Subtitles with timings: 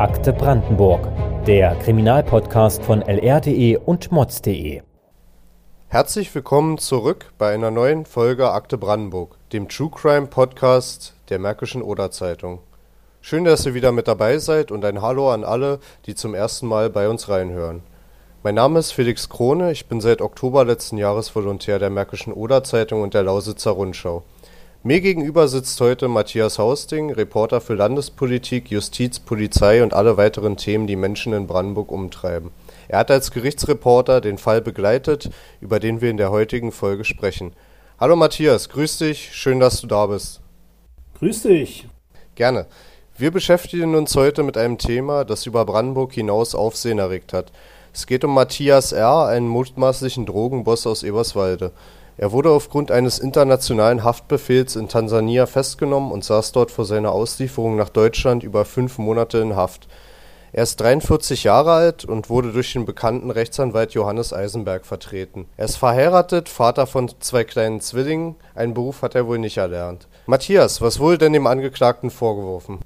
[0.00, 1.06] Akte Brandenburg,
[1.46, 4.80] der Kriminalpodcast von lr.de und mods.de.
[5.88, 11.82] Herzlich willkommen zurück bei einer neuen Folge Akte Brandenburg, dem True Crime Podcast der Märkischen
[11.82, 12.60] Oder Zeitung.
[13.20, 16.66] Schön, dass ihr wieder mit dabei seid und ein Hallo an alle, die zum ersten
[16.66, 17.82] Mal bei uns reinhören.
[18.42, 22.64] Mein Name ist Felix Krone, ich bin seit Oktober letzten Jahres Volontär der Märkischen Oder
[22.64, 24.22] Zeitung und der Lausitzer Rundschau.
[24.82, 30.86] Mir gegenüber sitzt heute Matthias Hausting, Reporter für Landespolitik, Justiz, Polizei und alle weiteren Themen,
[30.86, 32.50] die Menschen in Brandenburg umtreiben.
[32.88, 35.28] Er hat als Gerichtsreporter den Fall begleitet,
[35.60, 37.52] über den wir in der heutigen Folge sprechen.
[37.98, 40.40] Hallo Matthias, grüß dich, schön, dass du da bist.
[41.18, 41.86] Grüß dich.
[42.34, 42.64] Gerne.
[43.18, 47.52] Wir beschäftigen uns heute mit einem Thema, das über Brandenburg hinaus Aufsehen erregt hat.
[47.92, 51.72] Es geht um Matthias R., einen mutmaßlichen Drogenboss aus Eberswalde.
[52.20, 57.76] Er wurde aufgrund eines internationalen Haftbefehls in Tansania festgenommen und saß dort vor seiner Auslieferung
[57.76, 59.88] nach Deutschland über fünf Monate in Haft.
[60.52, 65.46] Er ist 43 Jahre alt und wurde durch den bekannten Rechtsanwalt Johannes Eisenberg vertreten.
[65.56, 70.06] Er ist verheiratet, Vater von zwei kleinen Zwillingen, einen Beruf hat er wohl nicht erlernt.
[70.26, 72.80] Matthias, was wurde denn dem Angeklagten vorgeworfen?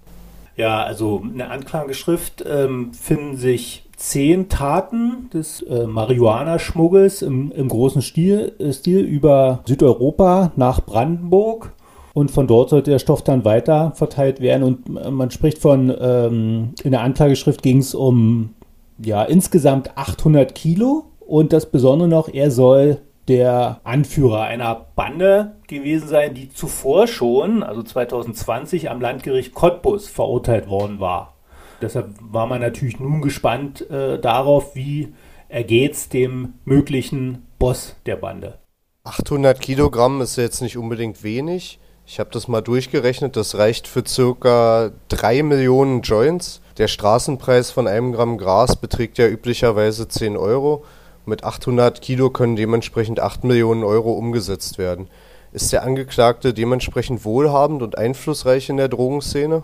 [0.55, 7.69] Ja, also in der Anklageschrift ähm, finden sich zehn Taten des äh, Marihuana-Schmuggels im, im,
[7.69, 11.73] großen Stil, äh, Stil über Südeuropa nach Brandenburg.
[12.13, 14.63] Und von dort sollte der Stoff dann weiter verteilt werden.
[14.63, 18.55] Und äh, man spricht von, ähm, in der Anklageschrift ging es um
[18.99, 21.07] ja, insgesamt 800 Kilo.
[21.21, 27.63] Und das Besondere noch, er soll der Anführer einer Bande gewesen sein, die zuvor schon,
[27.63, 31.34] also 2020, am Landgericht Cottbus verurteilt worden war.
[31.81, 35.15] Deshalb war man natürlich nun gespannt äh, darauf, wie
[35.49, 38.59] ergeht es dem möglichen Boss der Bande.
[39.05, 41.79] 800 Kilogramm ist jetzt nicht unbedingt wenig.
[42.07, 46.61] Ich habe das mal durchgerechnet, das reicht für circa 3 Millionen Joints.
[46.77, 50.85] Der Straßenpreis von einem Gramm Gras beträgt ja üblicherweise 10 Euro.
[51.25, 55.09] Mit 800 Kilo können dementsprechend 8 Millionen Euro umgesetzt werden.
[55.53, 59.63] Ist der Angeklagte dementsprechend wohlhabend und einflussreich in der Drogenszene?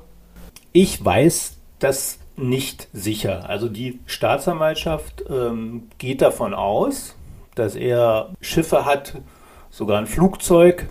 [0.72, 3.48] Ich weiß das nicht sicher.
[3.48, 7.16] Also die Staatsanwaltschaft ähm, geht davon aus,
[7.54, 9.20] dass er Schiffe hat,
[9.70, 10.86] sogar ein Flugzeug,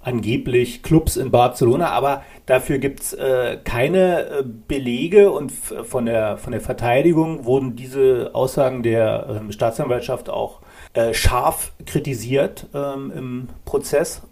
[0.00, 6.38] angeblich Clubs in Barcelona, aber dafür gibt es äh, keine äh, Belege und von der,
[6.38, 10.60] von der Verteidigung wurden diese Aussagen der äh, Staatsanwaltschaft auch
[10.94, 14.22] äh, scharf kritisiert ähm, im Prozess.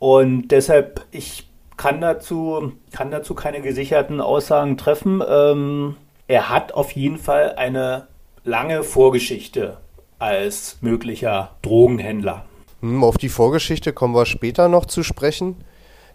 [0.00, 1.49] Und deshalb, ich
[1.80, 5.22] kann dazu, kann dazu keine gesicherten Aussagen treffen.
[5.26, 5.96] Ähm,
[6.28, 8.06] er hat auf jeden Fall eine
[8.44, 9.78] lange Vorgeschichte
[10.18, 12.44] als möglicher Drogenhändler.
[12.82, 15.56] Hm, auf die Vorgeschichte kommen wir später noch zu sprechen.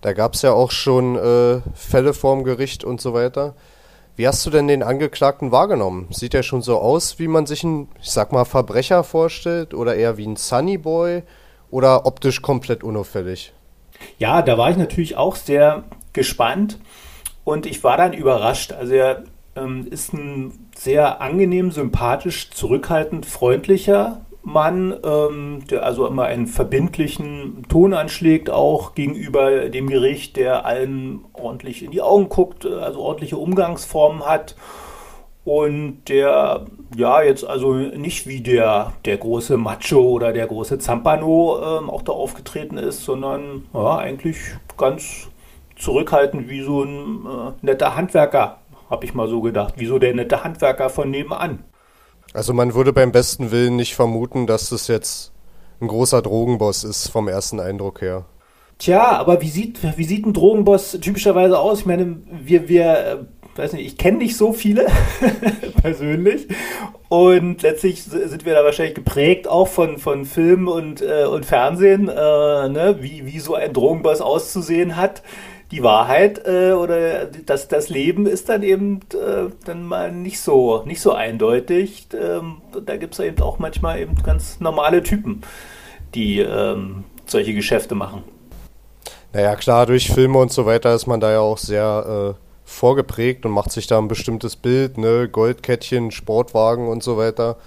[0.01, 3.55] Da gab es ja auch schon äh, Fälle vorm Gericht und so weiter.
[4.15, 6.09] Wie hast du denn den Angeklagten wahrgenommen?
[6.11, 9.73] Sieht er schon so aus, wie man sich einen, ich sag mal, Verbrecher vorstellt?
[9.73, 11.23] Oder eher wie ein Sunnyboy?
[11.71, 13.51] Oder optisch komplett unauffällig?
[14.17, 15.83] Ja, da war ich natürlich auch sehr
[16.13, 16.79] gespannt
[17.43, 18.71] und ich war dann überrascht.
[18.71, 19.23] Also er
[19.55, 27.65] ähm, ist ein sehr angenehm, sympathisch, zurückhaltend, freundlicher Mann, ähm, der also immer einen verbindlichen
[27.67, 33.37] Ton anschlägt, auch gegenüber dem Gericht, der allen ordentlich in die Augen guckt, also ordentliche
[33.37, 34.55] Umgangsformen hat
[35.45, 36.65] und der
[36.97, 42.01] ja jetzt also nicht wie der, der große Macho oder der große Zampano ähm, auch
[42.01, 44.37] da aufgetreten ist, sondern ja, eigentlich
[44.75, 45.27] ganz
[45.77, 48.57] zurückhaltend wie so ein äh, netter Handwerker,
[48.89, 51.63] habe ich mal so gedacht, wie so der nette Handwerker von nebenan.
[52.33, 55.31] Also man würde beim besten Willen nicht vermuten, dass das jetzt
[55.79, 58.25] ein großer Drogenboss ist vom ersten Eindruck her.
[58.77, 61.81] Tja, aber wie sieht, wie sieht ein Drogenboss typischerweise aus?
[61.81, 64.87] Ich meine, wir, wir weiß nicht, ich kenne nicht so viele
[65.81, 66.47] persönlich.
[67.07, 72.09] Und letztlich sind wir da wahrscheinlich geprägt auch von, von Film und, äh, und Fernsehen,
[72.09, 72.97] äh, ne?
[72.99, 75.21] wie, wie so ein Drogenboss auszusehen hat.
[75.71, 80.83] Die Wahrheit äh, oder das, das Leben ist dann eben äh, dann mal nicht so,
[80.85, 82.07] nicht so eindeutig.
[82.13, 85.41] Ähm, da gibt es eben auch manchmal eben ganz normale Typen,
[86.13, 88.23] die ähm, solche Geschäfte machen.
[89.33, 93.45] Naja, klar, durch Filme und so weiter ist man da ja auch sehr äh, vorgeprägt
[93.45, 97.57] und macht sich da ein bestimmtes Bild, ne, Goldkettchen, Sportwagen und so weiter.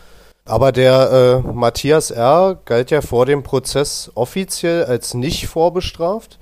[0.45, 2.59] Aber der äh, Matthias R.
[2.65, 6.39] galt ja vor dem Prozess offiziell als nicht vorbestraft.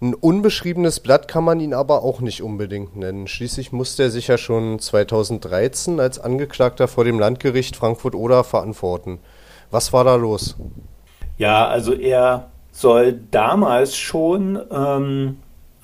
[0.00, 3.26] Ein unbeschriebenes Blatt kann man ihn aber auch nicht unbedingt nennen.
[3.26, 9.18] Schließlich musste er sich ja schon 2013 als Angeklagter vor dem Landgericht Frankfurt-Oder verantworten.
[9.72, 10.56] Was war da los?
[11.36, 15.38] Ja, also er soll damals schon ähm,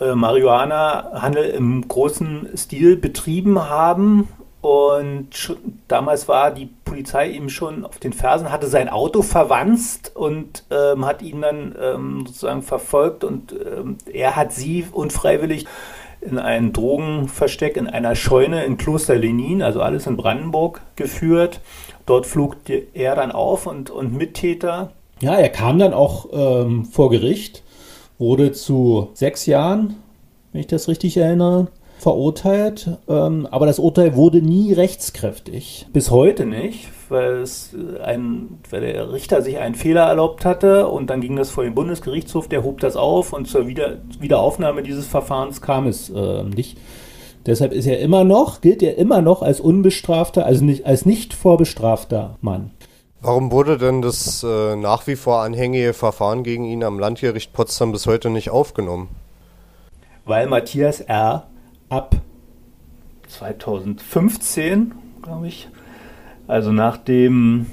[0.04, 4.28] äh, Marihuana-Handel im großen Stil betrieben haben.
[4.60, 5.56] Und schon,
[5.88, 11.04] damals war die Polizei ihm schon auf den Fersen, hatte sein Auto verwanzt und ähm,
[11.04, 13.24] hat ihn dann ähm, sozusagen verfolgt.
[13.24, 15.66] Und ähm, er hat sie unfreiwillig
[16.22, 21.60] in ein Drogenversteck in einer Scheune in Kloster Lenin, also alles in Brandenburg, geführt.
[22.06, 22.56] Dort flog
[22.94, 24.92] er dann auf und, und Mittäter.
[25.20, 27.62] Ja, er kam dann auch ähm, vor Gericht,
[28.18, 29.96] wurde zu sechs Jahren,
[30.52, 31.68] wenn ich das richtig erinnere,
[31.98, 32.98] verurteilt.
[33.08, 35.86] Ähm, aber das Urteil wurde nie rechtskräftig.
[35.92, 41.08] Bis heute nicht, weil, es ein, weil der Richter sich einen Fehler erlaubt hatte und
[41.10, 45.06] dann ging das vor den Bundesgerichtshof, der hob das auf und zur Wieder Wiederaufnahme dieses
[45.06, 46.78] Verfahrens kam es äh, nicht.
[47.46, 51.34] Deshalb ist er immer noch, gilt er immer noch als unbestrafter, also nicht, als nicht
[51.34, 52.70] vorbestrafter Mann.
[53.24, 57.90] Warum wurde denn das äh, nach wie vor anhängige Verfahren gegen ihn am Landgericht Potsdam
[57.90, 59.08] bis heute nicht aufgenommen?
[60.26, 61.46] Weil Matthias R.
[61.88, 62.16] ab
[63.28, 64.92] 2015,
[65.22, 65.70] glaube ich,
[66.46, 67.64] also nachdem,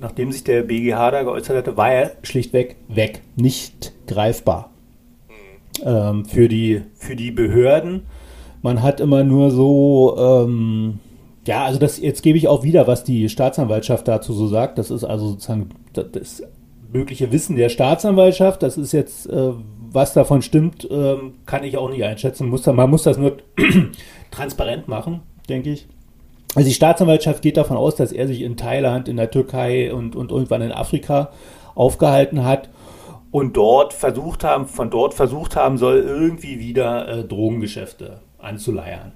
[0.00, 4.70] nachdem sich der BGH da geäußert hatte, war er schlichtweg weg, nicht greifbar
[5.84, 8.06] ähm, für, die, für die Behörden.
[8.62, 10.98] Man hat immer nur so, ähm,
[11.48, 14.76] ja, also das jetzt gebe ich auch wieder, was die Staatsanwaltschaft dazu so sagt.
[14.76, 16.42] Das ist also sozusagen das
[16.92, 18.62] mögliche Wissen der Staatsanwaltschaft.
[18.62, 19.52] Das ist jetzt, äh,
[19.90, 21.16] was davon stimmt, äh,
[21.46, 22.50] kann ich auch nicht einschätzen.
[22.50, 23.38] Muss man muss das nur
[24.30, 25.88] transparent machen, denke ich.
[26.54, 30.16] Also die Staatsanwaltschaft geht davon aus, dass er sich in Thailand, in der Türkei und,
[30.16, 31.30] und irgendwann in Afrika
[31.74, 32.68] aufgehalten hat
[33.30, 39.12] und dort versucht haben, von dort versucht haben soll, irgendwie wieder äh, Drogengeschäfte anzuleiern.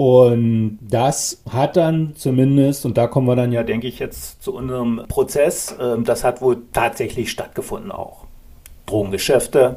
[0.00, 4.54] Und das hat dann zumindest, und da kommen wir dann ja, denke ich, jetzt zu
[4.54, 8.24] unserem Prozess, äh, das hat wohl tatsächlich stattgefunden auch.
[8.86, 9.76] Drogengeschäfte,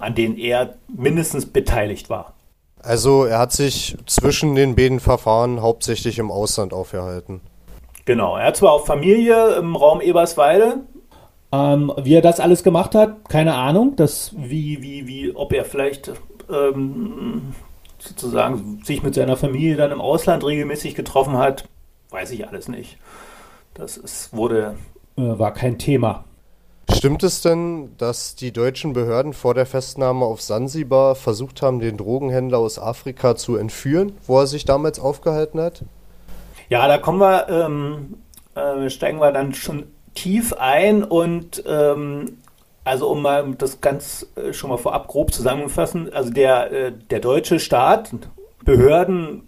[0.00, 2.32] an denen er mindestens beteiligt war.
[2.82, 7.40] Also er hat sich zwischen den beiden Verfahren hauptsächlich im Ausland aufgehalten.
[8.06, 10.78] Genau, er hat zwar auch Familie im Raum Eberswalde.
[11.52, 13.94] Ähm, wie er das alles gemacht hat, keine Ahnung.
[13.94, 16.10] Das wie, wie, wie, ob er vielleicht
[16.50, 17.54] ähm,
[18.06, 21.64] sozusagen sich mit seiner Familie dann im Ausland regelmäßig getroffen hat,
[22.10, 22.98] weiß ich alles nicht.
[23.74, 24.76] Das ist, wurde.
[25.16, 26.24] Äh, war kein Thema.
[26.92, 31.96] Stimmt es denn, dass die deutschen Behörden vor der Festnahme auf Sansibar versucht haben, den
[31.96, 35.82] Drogenhändler aus Afrika zu entführen, wo er sich damals aufgehalten hat?
[36.68, 38.14] Ja, da kommen wir, ähm,
[38.54, 39.84] äh, steigen wir dann schon
[40.14, 42.38] tief ein und ähm,
[42.84, 47.20] also um mal das ganz äh, schon mal vorab grob zusammenzufassen, also der, äh, der
[47.20, 48.10] deutsche Staat,
[48.64, 49.42] Behörden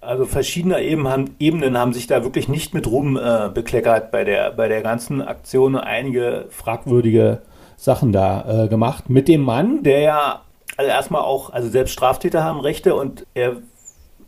[0.00, 4.66] also verschiedene Ebenen haben sich da wirklich nicht mit Ruhm äh, bekleckert bei der, bei
[4.66, 5.76] der ganzen Aktion.
[5.76, 7.42] Einige fragwürdige
[7.76, 9.10] Sachen da äh, gemacht.
[9.10, 10.40] Mit dem Mann, der ja
[10.76, 13.56] also erstmal auch, also selbst Straftäter haben Rechte und er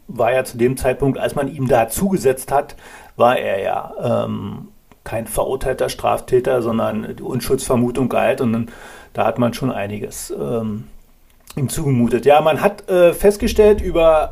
[0.08, 2.76] war ja zu dem Zeitpunkt, als man ihm da zugesetzt hat,
[3.16, 4.68] war er ja ähm,
[5.04, 8.68] kein verurteilter Straftäter, sondern die Unschuldsvermutung galt und dann,
[9.12, 10.84] da hat man schon einiges ähm,
[11.56, 12.24] ihm zugemutet.
[12.24, 14.30] Ja, man hat äh, festgestellt über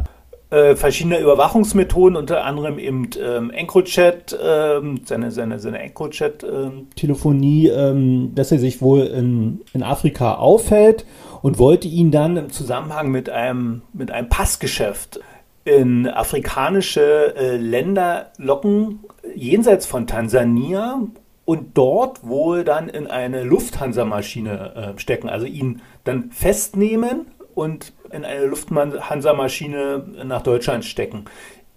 [0.50, 8.34] äh, verschiedene Überwachungsmethoden, unter anderem eben ähm, EncroChat, ähm, seine, seine, seine EncroChat-Telefonie, ähm, ähm,
[8.34, 11.06] dass er sich wohl in, in Afrika aufhält
[11.42, 15.20] und wollte ihn dann im Zusammenhang mit einem, mit einem Passgeschäft
[15.64, 19.00] in afrikanische äh, Länder locken,
[19.34, 21.02] jenseits von Tansania
[21.44, 28.24] und dort wohl dann in eine Lufthansa-Maschine äh, stecken, also ihn dann festnehmen und in
[28.24, 31.26] eine Lufthansa-Maschine nach Deutschland stecken.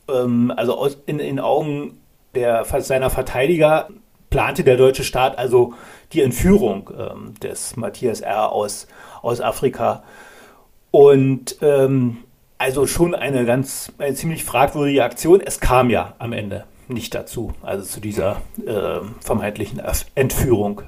[0.10, 2.00] Ähm, also in den Augen
[2.36, 3.90] der, seiner Verteidiger
[4.30, 5.74] plante der deutsche Staat also
[6.12, 8.52] die Entführung ähm, des Matthias R.
[8.52, 8.88] aus,
[9.22, 10.04] aus Afrika.
[10.92, 12.24] Und ähm,
[12.63, 15.41] also schon eine ganz, eine ziemlich fragwürdige Aktion.
[15.41, 19.82] Es kam ja am Ende nicht dazu, also zu dieser äh, vermeintlichen
[20.15, 20.84] Entführung.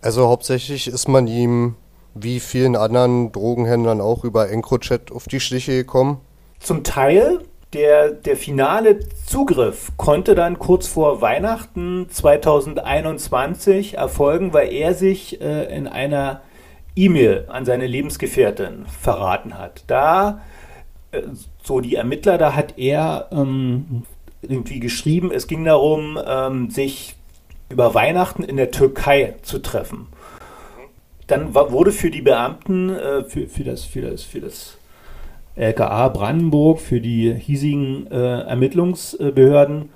[0.00, 1.74] Also hauptsächlich ist man ihm
[2.14, 6.20] wie vielen anderen Drogenhändlern auch über EncroChat auf die Schliche gekommen?
[6.60, 7.40] Zum Teil.
[7.74, 15.76] Der, der finale Zugriff konnte dann kurz vor Weihnachten 2021 erfolgen, weil er sich äh,
[15.76, 16.40] in einer
[16.96, 19.84] E-Mail an seine Lebensgefährtin verraten hat.
[19.86, 20.40] Da,
[21.62, 24.02] so die Ermittler, da hat er ähm,
[24.42, 27.14] irgendwie geschrieben, es ging darum, ähm, sich
[27.70, 30.06] über Weihnachten in der Türkei zu treffen.
[31.26, 34.78] Dann wurde für die Beamten, äh, für, für, das, für, das, für das
[35.56, 39.90] LKA Brandenburg, für die hiesigen äh, Ermittlungsbehörden,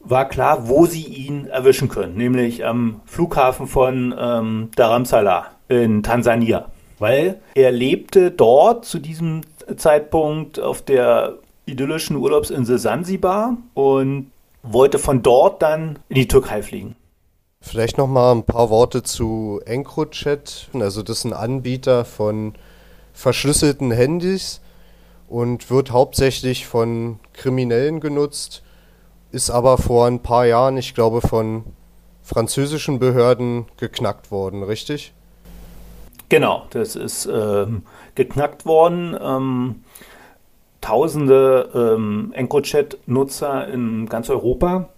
[0.00, 6.70] war klar, wo sie ihn erwischen können, nämlich am Flughafen von ähm, Dharamsala in Tansania.
[6.98, 9.42] weil er lebte dort zu diesem
[9.76, 14.30] Zeitpunkt auf der idyllischen Urlaubsinsel Sansibar und
[14.62, 16.96] wollte von dort dann in die Türkei fliegen.
[17.62, 20.68] Vielleicht noch mal ein paar Worte zu EncroChat.
[20.74, 22.54] Also das ist ein Anbieter von
[23.12, 24.60] verschlüsselten Handys
[25.28, 28.62] und wird hauptsächlich von Kriminellen genutzt,
[29.30, 31.64] ist aber vor ein paar Jahren, ich glaube, von
[32.22, 35.12] französischen Behörden geknackt worden, richtig?
[36.28, 37.82] Genau, das ist ähm,
[38.14, 39.16] geknackt worden.
[39.20, 39.84] Ähm,
[40.80, 44.88] tausende ähm, EncroChat-Nutzer in ganz Europa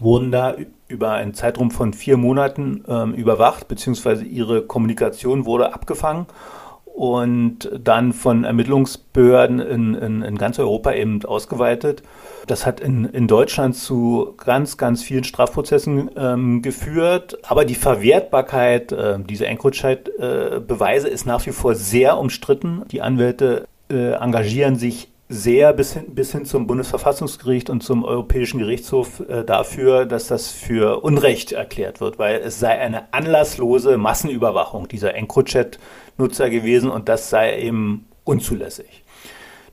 [0.00, 0.54] wurden da
[0.88, 6.26] über einen Zeitraum von vier Monaten ähm, überwacht, beziehungsweise ihre Kommunikation wurde abgefangen
[6.96, 12.02] und dann von Ermittlungsbehörden in, in, in ganz Europa eben ausgeweitet.
[12.46, 17.36] Das hat in, in Deutschland zu ganz, ganz vielen Strafprozessen ähm, geführt.
[17.42, 22.82] Aber die Verwertbarkeit äh, dieser EncroChat-Beweise äh, ist nach wie vor sehr umstritten.
[22.90, 28.60] Die Anwälte äh, engagieren sich sehr bis hin, bis hin zum Bundesverfassungsgericht und zum Europäischen
[28.60, 34.86] Gerichtshof äh, dafür, dass das für Unrecht erklärt wird, weil es sei eine anlasslose Massenüberwachung
[34.86, 35.14] dieser
[36.16, 39.04] EncroChat-Nutzer gewesen und das sei eben unzulässig.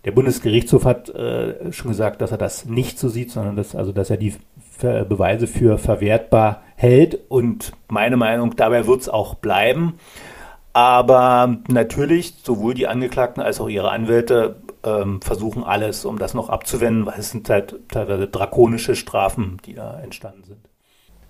[0.06, 3.92] Der Bundesgerichtshof hat äh, schon gesagt, dass er das nicht so sieht, sondern dass, also,
[3.92, 4.36] dass er die
[4.76, 9.94] Ver Beweise für verwertbar hält und meine Meinung, dabei wird es auch bleiben.
[10.74, 16.50] Aber natürlich, sowohl die Angeklagten als auch ihre Anwälte ähm, versuchen alles, um das noch
[16.50, 20.73] abzuwenden, weil es sind halt teilweise drakonische Strafen, die da entstanden sind.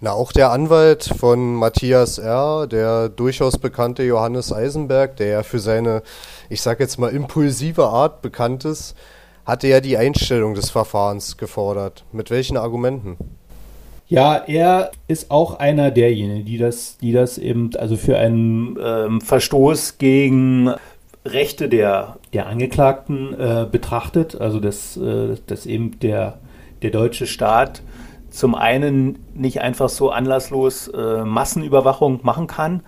[0.04, 5.60] Na, auch der Anwalt von Matthias R., der durchaus bekannte Johannes Eisenberg, der ja für
[5.60, 6.04] seine,
[6.50, 8.98] ich sag jetzt mal, impulsive Art bekannt ist,
[9.46, 12.04] hatte ja die Einstellung des Verfahrens gefordert.
[12.12, 13.16] Mit welchen Argumenten?
[14.10, 19.22] Ja, er ist auch einer derjenigen, die das, die das eben, also für einen ähm,
[19.22, 20.70] Verstoß gegen
[21.24, 26.40] Rechte der, der Angeklagten äh, betrachtet, also dass, äh, dass eben der,
[26.82, 27.84] der deutsche Staat
[28.34, 32.82] zum einen nicht einfach so anlasslos äh, Massenüberwachung machen kann,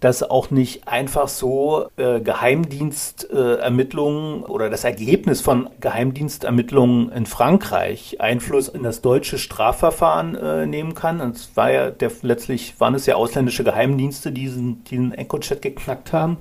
[0.00, 8.68] dass auch nicht einfach so äh, Geheimdienstermittlungen oder das Ergebnis von Geheimdienstermittlungen in Frankreich Einfluss
[8.68, 11.22] in das deutsche Strafverfahren äh, nehmen kann.
[11.22, 15.62] Und es war ja der, letztlich waren es ja ausländische Geheimdienste, die diesen, diesen EncroChat
[15.62, 16.36] geknackt haben.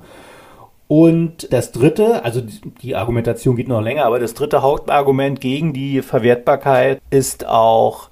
[0.90, 2.42] Und das dritte, also
[2.82, 8.09] die Argumentation geht noch länger, aber das dritte Hauptargument gegen die Verwertbarkeit ist auch,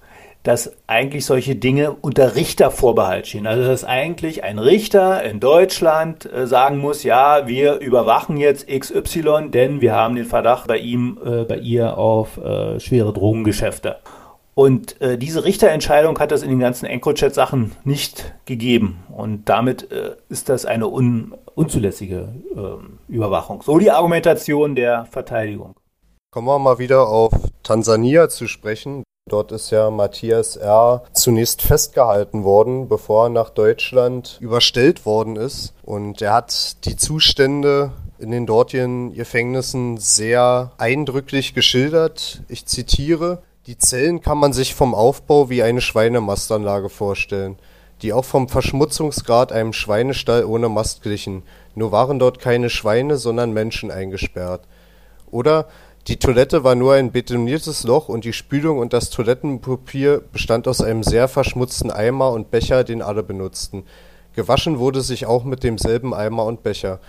[0.48, 3.46] dass eigentlich solche Dinge unter Richtervorbehalt stehen.
[3.48, 9.50] Also dass eigentlich ein Richter in Deutschland äh, sagen muss, ja, wir überwachen jetzt XY,
[9.50, 13.98] denn wir haben den Verdacht bei ihm, äh, bei ihr auf äh, schwere Drogengeschäfte.
[14.54, 19.04] Und äh, diese Richterentscheidung hat es in den ganzen EncroChat-Sachen nicht gegeben.
[19.16, 23.63] Und damit äh, ist das eine un unzulässige äh, Überwachung.
[23.63, 25.74] So die Argumentation der Verteidigung.
[26.32, 29.04] Kommen wir mal wieder auf Tansania zu sprechen.
[29.27, 31.03] Dort ist ja Matthias R.
[31.12, 35.74] zunächst festgehalten worden, bevor er nach Deutschland überstellt worden ist.
[35.84, 42.41] Und er hat die Zustände in den dortigen Gefängnissen sehr eindrücklich geschildert.
[42.48, 47.57] Ich zitiere, die Zellen kann man sich vom Aufbau wie eine Schweinemastanlage vorstellen,
[48.01, 51.43] die auch vom Verschmutzungsgrad einem Schweinestall ohne Mast glichen,
[51.75, 54.62] nur waren dort keine Schweine, sondern Menschen eingesperrt.
[55.29, 55.67] Oder
[56.07, 60.79] die Toilette war nur ein betoniertes Loch und die Spülung und das Toilettenpapier bestand aus
[60.81, 63.83] einem sehr verschmutzten Eimer und Becher, den alle benutzten.
[64.33, 66.99] Gewaschen wurde sich auch mit demselben Eimer und Becher.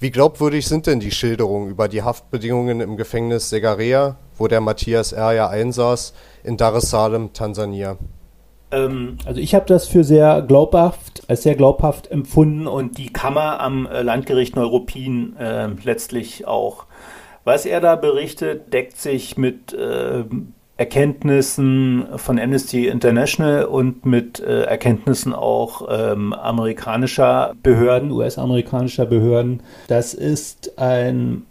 [0.00, 5.12] Wie glaubwürdig sind denn die Schilderungen über die Haftbedingungen im Gefängnis Segarea, wo der Matthias
[5.12, 5.32] R.
[5.32, 7.98] ja einsaß, in Dar es Salaam, Tansania?
[8.72, 13.60] Ähm, also ich habe das für sehr glaubhaft, als sehr glaubhaft empfunden und die Kammer
[13.60, 16.86] am äh, Landgericht Neuruppin äh, letztlich auch.
[17.44, 20.24] Was er da berichtet, deckt sich mit äh,
[20.76, 29.62] Erkenntnissen von Amnesty International und mit äh, Erkenntnissen auch ähm, amerikanischer Behörden, US-amerikanischer Behörden.
[29.88, 31.44] Das ist ein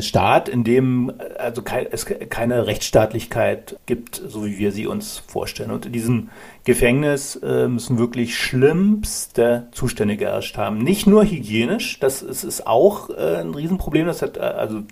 [0.00, 1.62] Staat, in dem also
[1.92, 5.70] es keine Rechtsstaatlichkeit gibt, so wie wir sie uns vorstellen.
[5.70, 6.30] Und in diesem
[6.64, 10.78] Gefängnis äh, müssen wirklich schlimmste Zustände geherrscht haben.
[10.78, 14.06] Nicht nur hygienisch, das ist, ist auch äh, ein Riesenproblem.
[14.08, 14.82] Das hat äh, also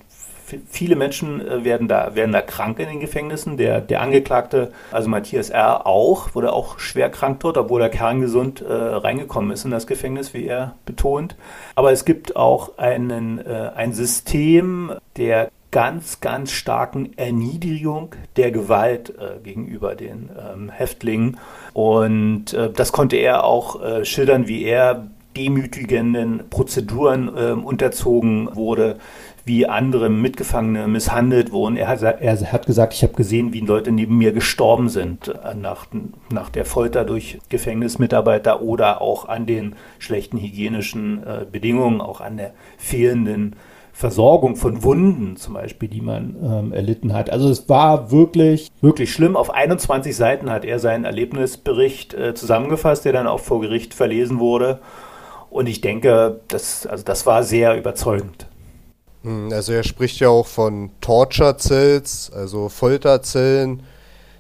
[0.69, 3.57] viele Menschen äh, werden da, werden da krank in den Gefängnissen.
[3.57, 8.61] Der, der Angeklagte, also Matthias R., auch, wurde auch schwer krank dort, obwohl er kerngesund
[8.61, 11.37] äh, reingekommen ist in das Gefängnis, wie er betont.
[11.75, 19.11] Aber es gibt auch einen, äh, ein System der ganz, ganz starken Erniedrigung der Gewalt
[19.11, 21.39] äh, gegenüber den ähm, Häftlingen.
[21.75, 28.97] Und äh, das konnte er auch äh, schildern, wie er demütigenden Prozeduren äh, unterzogen wurde,
[29.49, 31.77] wie andere Mitgefangene misshandelt wurden.
[31.77, 35.55] Er hat, er hat gesagt, ich habe gesehen, wie Leute neben mir gestorben sind äh,
[35.55, 35.87] nach,
[36.31, 42.37] nach der Folter durch Gefängnismitarbeiter oder auch an den schlechten hygienischen äh, Bedingungen, auch an
[42.37, 43.57] der fehlenden
[43.93, 47.31] Versorgung von Wunden zum Beispiel, die man ähm, erlitten hat.
[47.31, 49.35] Also es war wirklich, wirklich schlimm.
[49.35, 54.39] Auf 21 Seiten hat er seinen Erlebnisbericht äh, zusammengefasst, der dann auch vor Gericht verlesen
[54.39, 54.79] wurde.
[55.51, 58.48] Und ich denke, das, also das war sehr überzeugend.
[59.23, 63.83] Hm, also er spricht ja auch von Torture Cells, also Folterzellen,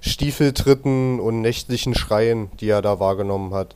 [0.01, 3.75] Stiefeltritten und nächtlichen Schreien, die er da wahrgenommen hat.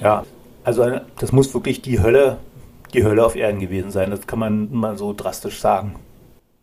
[0.00, 0.24] Ja,
[0.64, 2.38] also das muss wirklich die Hölle
[2.96, 4.10] die Hölle auf Erden gewesen sein.
[4.10, 5.96] Das kann man mal so drastisch sagen.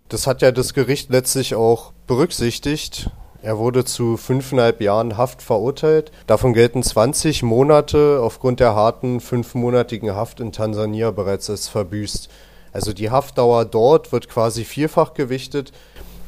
[0.10, 3.10] Das hat ja das Gericht letztlich auch berücksichtigt.
[3.41, 6.12] Er wurde zu fünfeinhalb Jahren Haft verurteilt.
[6.27, 12.29] Davon gelten 20 Monate aufgrund der harten fünfmonatigen Haft in Tansania bereits als verbüßt.
[12.74, 15.72] Also die Haftdauer dort wird quasi vierfach gewichtet.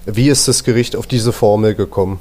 [0.06, 2.20] Wie ist das Gericht auf diese Formel gekommen?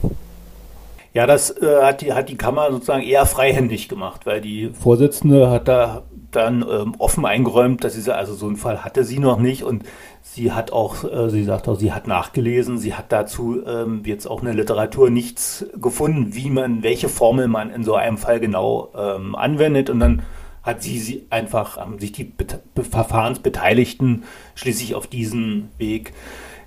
[1.13, 5.49] Ja, das äh, hat, die, hat die Kammer sozusagen eher freihändig gemacht, weil die Vorsitzende
[5.49, 6.03] hat da
[6.33, 9.85] dann ähm, offen eingeräumt, dass sie also so einen Fall hatte sie noch nicht und
[10.23, 14.27] sie hat auch, äh, sie sagt auch, sie hat nachgelesen, sie hat dazu ähm, jetzt
[14.27, 18.41] auch in der Literatur nichts gefunden, wie man, welche Formel man in so einem Fall
[18.41, 20.23] genau ähm, anwendet und dann
[20.65, 26.13] hat sie, sie einfach, haben sich die Bet Verfahrensbeteiligten schließlich auf diesen Weg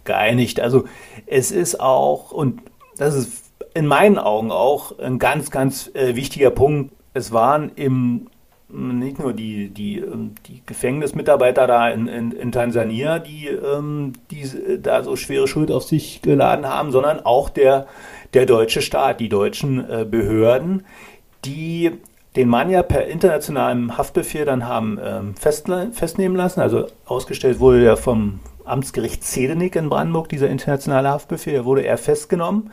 [0.06, 0.60] geeinigt.
[0.60, 0.86] Also
[1.26, 2.62] es ist auch, und
[2.98, 8.28] das ist in meinen Augen auch ein ganz, ganz äh, wichtiger Punkt, es waren im
[8.70, 14.44] nicht nur die, die, ähm, die Gefängnismitarbeiter da in, in, in Tansania, die, ähm, die
[14.82, 17.88] da so schwere Schuld auf sich geladen haben, sondern auch der,
[18.34, 20.86] der deutsche Staat, die deutschen äh, Behörden,
[21.46, 21.94] die
[22.38, 26.62] den Mann ja per internationalem Haftbefehl dann haben ähm, festnehmen lassen.
[26.62, 31.98] Also ausgestellt wurde er vom Amtsgericht Zedenick in Brandenburg, dieser internationale Haftbefehl, da wurde er
[31.98, 32.72] festgenommen.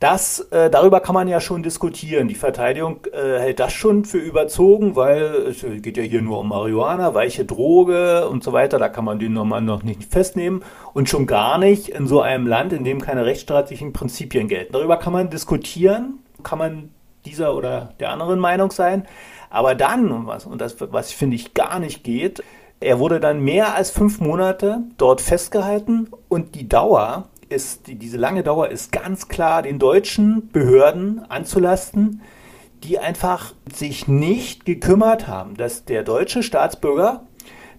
[0.00, 2.26] Das, äh, darüber kann man ja schon diskutieren.
[2.26, 6.48] Die Verteidigung äh, hält das schon für überzogen, weil es geht ja hier nur um
[6.48, 8.78] Marihuana, weiche Droge und so weiter.
[8.78, 10.62] Da kann man den nochmal noch nicht festnehmen
[10.94, 14.72] und schon gar nicht in so einem Land, in dem keine rechtsstaatlichen Prinzipien gelten.
[14.72, 16.88] Darüber kann man diskutieren, kann man
[17.24, 19.06] dieser oder der anderen Meinung sein.
[19.50, 22.42] Aber dann, was, und das, was finde ich gar nicht geht,
[22.80, 28.42] er wurde dann mehr als fünf Monate dort festgehalten und die Dauer ist, diese lange
[28.42, 32.22] Dauer ist ganz klar den deutschen Behörden anzulasten,
[32.84, 37.24] die einfach sich nicht gekümmert haben, dass der deutsche Staatsbürger,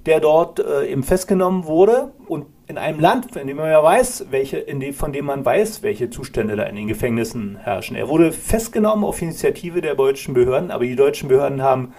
[0.05, 4.27] der dort äh, eben festgenommen wurde und in einem Land, in dem man ja weiß,
[4.31, 7.95] welche, dem, von dem man weiß, welche Zustände da in den Gefängnissen herrschen.
[7.95, 11.93] Er wurde festgenommen auf Initiative der deutschen Behörden, aber die deutschen Behörden haben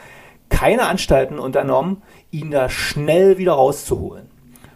[0.48, 4.32] keine Anstalten unternommen, ihn da schnell wieder rauszuholen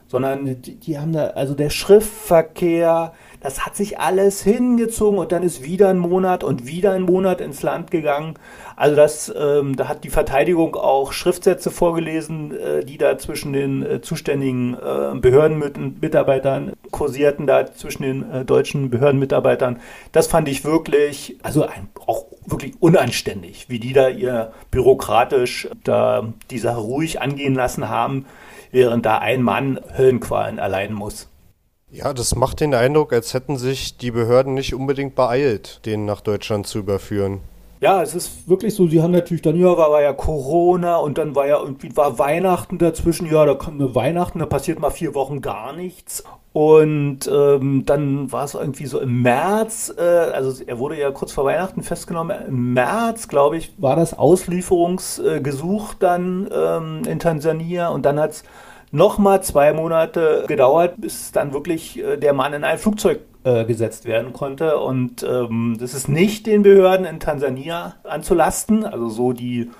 [0.08, 3.12] sondern die, die haben da, also der Schriftverkehr,
[3.46, 7.40] das hat sich alles hingezogen und dann ist wieder ein Monat und wieder ein Monat
[7.40, 8.34] ins Land gegangen.
[8.74, 13.86] Also das, ähm, da hat die Verteidigung auch Schriftsätze vorgelesen, äh, die da zwischen den
[13.86, 19.78] äh, zuständigen äh, Behördenmitarbeitern kursierten, da zwischen den äh, deutschen Behördenmitarbeitern.
[20.10, 26.32] Das fand ich wirklich, also ein, auch wirklich unanständig, wie die da ihr bürokratisch da
[26.50, 28.26] die Sache ruhig angehen lassen haben
[28.72, 31.28] während da ein Mann Höllenqualen erleiden muss.
[31.96, 36.20] Ja, das macht den Eindruck, als hätten sich die Behörden nicht unbedingt beeilt, den nach
[36.20, 37.40] Deutschland zu überführen.
[37.80, 41.16] Ja, es ist wirklich so, sie haben natürlich dann, ja, war, war ja Corona und
[41.16, 44.90] dann war ja irgendwie, war Weihnachten dazwischen, ja, da kommt eine Weihnachten, da passiert mal
[44.90, 46.22] vier Wochen gar nichts.
[46.52, 51.32] Und ähm, dann war es irgendwie so im März, äh, also er wurde ja kurz
[51.32, 58.04] vor Weihnachten festgenommen, im März, glaube ich, war das Auslieferungsgesuch dann ähm, in Tansania und
[58.04, 58.44] dann hat es
[58.96, 64.06] nochmal zwei Monate gedauert, bis dann wirklich äh, der Mann in ein Flugzeug äh, gesetzt
[64.06, 64.78] werden konnte.
[64.78, 69.70] Und ähm, das ist nicht den Behörden in Tansania anzulasten, also so die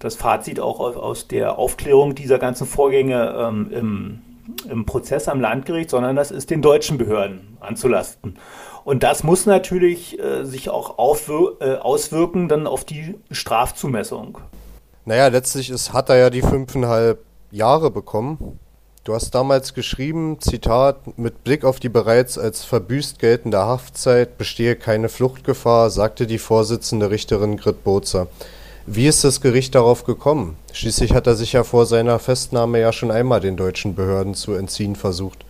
[0.00, 4.20] das Fazit auch aus der Aufklärung dieser ganzen Vorgänge ähm, im
[4.68, 8.38] im Prozess am Landgericht, sondern das ist den deutschen Behörden anzulasten.
[8.84, 10.98] Und das muss natürlich äh, sich auch
[11.60, 14.38] äh, auswirken dann auf die Strafzumessung.
[15.04, 18.58] Naja, letztlich ist, hat er ja die fünfeinhalb Jahre bekommen.
[19.04, 24.76] Du hast damals geschrieben, Zitat, mit Blick auf die bereits als verbüßt geltende Haftzeit bestehe
[24.76, 28.26] keine Fluchtgefahr, sagte die Vorsitzende Richterin Grit Bozer.
[28.84, 30.56] Wie ist das Gericht darauf gekommen?
[30.72, 34.54] Schließlich hat er sich ja vor seiner Festnahme ja schon einmal den deutschen Behörden zu
[34.54, 35.44] entziehen versucht.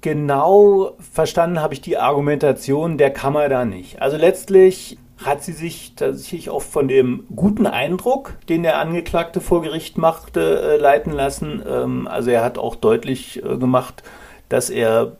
[0.00, 4.00] Genau verstanden habe ich die Argumentation der Kammer da nicht.
[4.00, 9.62] Also letztlich hat sie sich tatsächlich auch von dem guten Eindruck, den der Angeklagte vor
[9.62, 11.62] Gericht machte, äh, leiten lassen.
[11.68, 14.02] Ähm, also er hat auch deutlich äh, gemacht,
[14.48, 15.16] dass er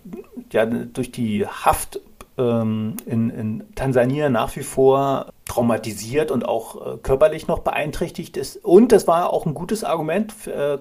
[0.52, 2.00] ja durch die Haft
[2.38, 8.64] ähm, in, in, Tansania nach wie vor traumatisiert und auch äh, körperlich noch beeinträchtigt ist.
[8.64, 10.32] Und das war auch ein gutes Argument,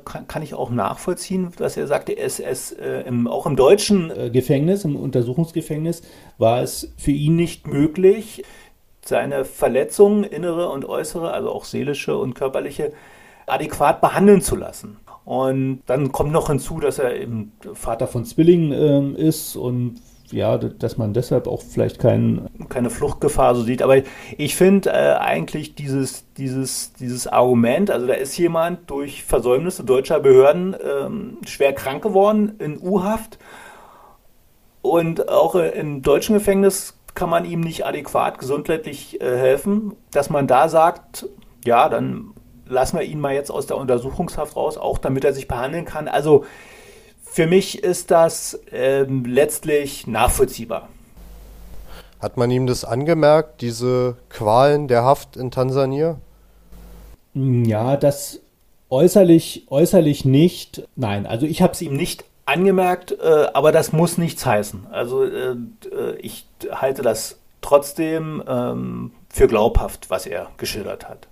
[0.05, 4.83] kann, kann, ich auch nachvollziehen, dass er sagte, es, es im, auch im deutschen Gefängnis,
[4.83, 6.01] im Untersuchungsgefängnis,
[6.37, 8.43] war es für ihn nicht möglich,
[9.07, 12.93] seine Verletzungen, innere und äußere, also auch seelische und körperliche,
[13.45, 14.97] adäquat behandeln zu lassen.
[15.25, 20.57] Und dann kommt noch hinzu, dass er eben Vater von Zwillingen äh, ist und ja,
[20.57, 23.81] dass man deshalb auch vielleicht kein, keine Fluchtgefahr so sieht.
[23.81, 23.97] Aber
[24.37, 30.19] ich finde äh, eigentlich dieses, dieses, dieses Argument, also da ist jemand durch Versäumnisse deutscher
[30.19, 33.37] Behörden ähm, schwer krank geworden in U-Haft
[34.81, 40.45] und auch im deutschen Gefängnis kann man ihm nicht adäquat gesundheitlich äh, helfen, dass man
[40.45, 41.27] da sagt,
[41.65, 42.35] ja, dann
[42.67, 46.07] lassen wir ihn mal jetzt aus der Untersuchungshaft raus, auch damit er sich behandeln kann.
[46.07, 46.45] Also
[47.23, 50.89] für mich ist das ähm, letztlich nachvollziehbar.
[52.19, 56.19] Hat man ihm das angemerkt, diese Qualen der Haft in Tansania?
[57.33, 58.41] Ja, das
[58.91, 60.87] äußerlich, äußerlich nicht.
[60.95, 64.87] Nein, also ich habe es ihm nicht angemerkt, äh, aber das muss nichts heißen.
[64.91, 71.27] Also äh, äh, ich halte das trotzdem ähm, für glaubhaft, was er geschildert hat.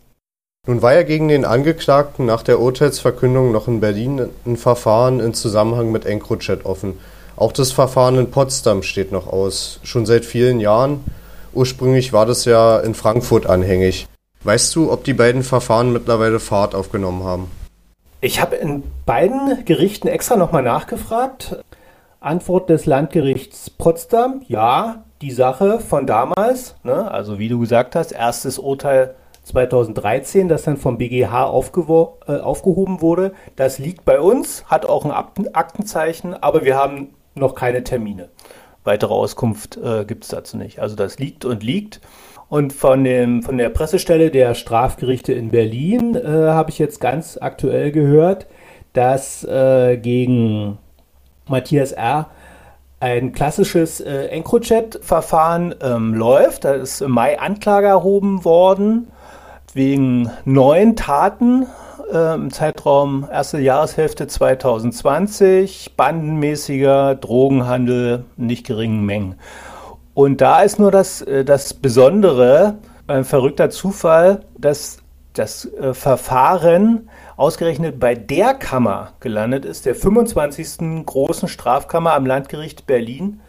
[0.67, 5.33] Nun war ja gegen den Angeklagten nach der Urteilsverkündung noch in Berlin ein Verfahren in
[5.33, 6.97] Zusammenhang mit EncroChat offen.
[7.37, 11.03] Auch das Verfahren in Potsdam steht noch aus, schon seit vielen Jahren.
[11.53, 14.07] Ursprünglich war das ja in Frankfurt anhängig.
[14.43, 17.51] Weißt du, ob die beiden Verfahren mittlerweile Fahrt aufgenommen haben?
[18.25, 21.63] Ich habe in beiden Gerichten extra nochmal nachgefragt.
[22.19, 28.13] Antwort des Landgerichts Potsdam, ja, die Sache von damals, ne, also wie du gesagt hast,
[28.13, 33.33] erstes Urteil 2013, das dann vom BGH äh, aufgehoben wurde.
[33.57, 38.29] Das liegt bei uns, hat auch ein Akten Aktenzeichen, aber wir haben noch keine Termine.
[38.83, 40.79] Weitere Auskunft äh, gibt es dazu nicht.
[40.79, 42.01] Also das liegt und liegt.
[42.47, 47.37] Und von, dem, von der Pressestelle der Strafgerichte in Berlin äh, habe ich jetzt ganz
[47.41, 48.47] aktuell gehört,
[48.93, 50.77] dass äh, gegen
[51.47, 52.29] Matthias R.
[52.99, 56.65] ein klassisches äh, EncroChat-Verfahren ähm, läuft.
[56.65, 59.07] Da ist im Mai Anklage erhoben worden
[59.73, 61.65] wegen neun Taten
[62.11, 69.35] äh, im Zeitraum erste Jahreshälfte 2020, bandenmäßiger Drogenhandel, nicht geringen Mengen.
[70.15, 74.97] Und da ist nur das, äh, das Besondere, ein verrückter Zufall, dass
[75.33, 81.05] das äh, Verfahren ausgerechnet bei der Kammer gelandet ist, der 25.
[81.05, 83.41] großen Strafkammer am Landgericht Berlin,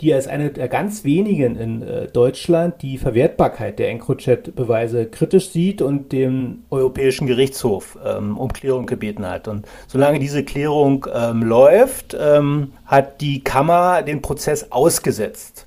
[0.00, 5.82] die als eine der ganz wenigen in äh, Deutschland die Verwertbarkeit der EncroChat-Beweise kritisch sieht
[5.82, 9.46] und dem Europäischen Gerichtshof ähm, um Klärung gebeten hat.
[9.46, 15.66] Und solange diese Klärung ähm, läuft, ähm, hat die Kammer den Prozess ausgesetzt.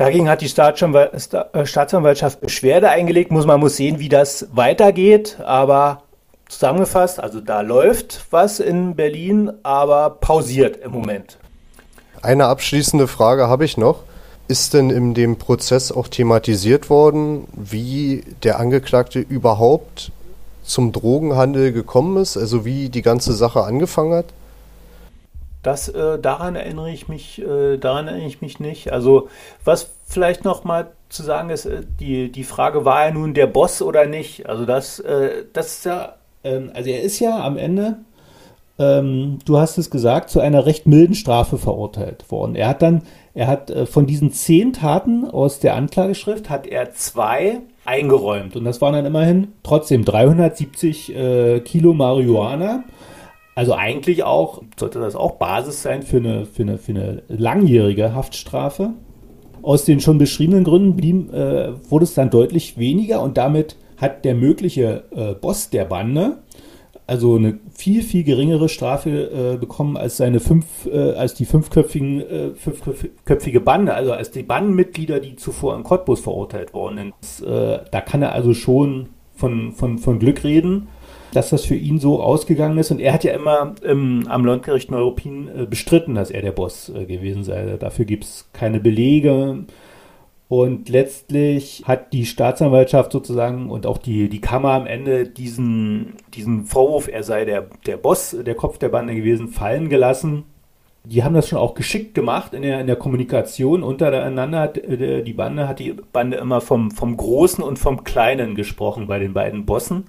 [0.00, 3.30] Dagegen hat die äh, Staatsanwaltschaft Beschwerde eingelegt.
[3.30, 5.36] Muss, man muss sehen, wie das weitergeht.
[5.44, 6.04] Aber
[6.48, 11.36] zusammengefasst, also da läuft was in Berlin, aber pausiert im Moment.
[12.22, 14.04] Eine abschließende Frage habe ich noch.
[14.48, 20.12] Ist denn in dem Prozess auch thematisiert worden, wie der Angeklagte überhaupt
[20.62, 24.26] zum Drogenhandel gekommen ist, also wie die ganze Sache angefangen hat?
[25.62, 28.92] Das äh, daran erinnere ich mich, äh, daran erinnere ich mich nicht.
[28.92, 29.28] Also
[29.64, 33.46] was vielleicht noch mal zu sagen ist, äh, die die Frage war ja nun der
[33.46, 34.48] Boss oder nicht.
[34.48, 37.98] Also das äh, das ist ja, ähm, also er ist ja am Ende
[38.80, 42.56] ähm, du hast es gesagt, zu einer recht milden Strafe verurteilt worden.
[42.56, 43.02] Er hat dann,
[43.34, 48.56] er hat äh, von diesen zehn Taten aus der Anklageschrift, hat er zwei eingeräumt.
[48.56, 52.84] Und das waren dann immerhin trotzdem 370 äh, Kilo Marihuana.
[53.54, 58.14] Also eigentlich auch, sollte das auch Basis sein für eine, für eine, für eine langjährige
[58.14, 58.94] Haftstrafe.
[59.62, 64.24] Aus den schon beschriebenen Gründen blieb, äh, wurde es dann deutlich weniger und damit hat
[64.24, 66.38] der mögliche äh, Boss der Bande
[67.10, 72.20] also eine viel, viel geringere Strafe äh, bekommen als seine fünf, äh, als die fünfköpfigen,
[72.20, 77.48] äh, fünfköpfige Bande, also als die Bandenmitglieder, die zuvor in Cottbus verurteilt worden sind.
[77.48, 80.86] Äh, da kann er also schon von, von, von Glück reden,
[81.32, 82.90] dass das für ihn so ausgegangen ist.
[82.90, 86.88] Und er hat ja immer ähm, am Landgericht Neuruppin äh, bestritten, dass er der Boss
[86.88, 87.76] äh, gewesen sei.
[87.78, 89.64] Dafür gibt es keine Belege.
[90.48, 96.64] Und letztlich hat die Staatsanwaltschaft sozusagen und auch die, die Kammer am Ende diesen, diesen
[96.64, 100.42] Vorwurf, er sei der, der Boss, der Kopf der Bande gewesen, fallen gelassen.
[101.04, 104.74] die haben das schon auch geschickt gemacht in der, in der Kommunikation untereinander.
[104.76, 109.20] Äh, die Bande hat die Bande immer vom, vom Großen und vom Kleinen gesprochen bei
[109.20, 110.06] den beiden Bossen.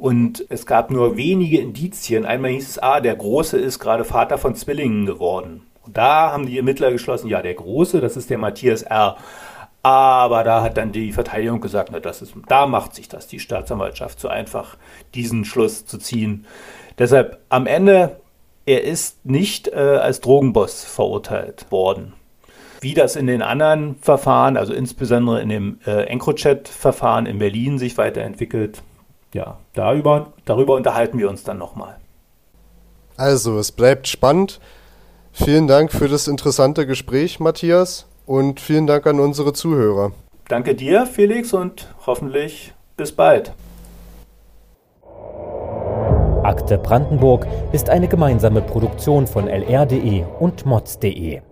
[0.00, 2.24] Und es gab nur wenige Indizien.
[2.24, 5.66] Einmal hieß es, ah, der Große ist gerade Vater von Zwillingen geworden.
[5.84, 9.18] Und da haben die Ermittler geschlossen, ja, der Große, das ist der Matthias R.
[9.82, 13.40] Aber da hat dann die Verteidigung gesagt, na, das ist, da macht sich das, die
[13.40, 14.78] Staatsanwaltschaft, so einfach
[15.14, 16.46] diesen Schluss zu ziehen.
[16.98, 18.16] Deshalb am Ende
[18.64, 22.14] er ist nicht äh, als Drogenboss verurteilt worden.
[22.80, 27.98] Wie das in den anderen Verfahren, also insbesondere in dem äh, EncroChat-Verfahren in Berlin sich
[27.98, 28.82] weiterentwickelt,
[29.34, 31.96] ja, darüber, darüber unterhalten wir uns dann nochmal.
[33.16, 34.60] Also, es bleibt spannend.
[35.32, 40.12] Vielen Dank für das interessante Gespräch, Matthias, und vielen Dank an unsere Zuhörer.
[40.48, 43.52] Danke dir, Felix, und hoffentlich bis bald.
[46.42, 51.42] Akte Brandenburg ist eine gemeinsame Produktion von lr.de und mods.de.